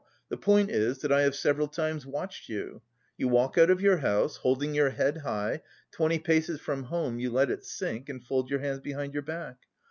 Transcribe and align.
The 0.29 0.35
point 0.37 0.71
is 0.71 0.97
that 1.01 1.11
I 1.11 1.21
have 1.21 1.35
several 1.35 1.67
times 1.67 2.07
watched 2.07 2.49
you. 2.49 2.81
You 3.19 3.27
walk 3.27 3.55
out 3.55 3.69
of 3.69 3.81
your 3.81 3.97
house 3.97 4.37
holding 4.37 4.73
your 4.73 4.89
head 4.89 5.17
high 5.17 5.61
twenty 5.91 6.17
paces 6.17 6.59
from 6.59 6.85
home 6.85 7.19
you 7.19 7.29
let 7.29 7.51
it 7.51 7.63
sink, 7.63 8.09
and 8.09 8.23
fold 8.25 8.49
your 8.49 8.61
hands 8.61 8.79
behind 8.79 9.13
your 9.13 9.21
back. 9.21 9.57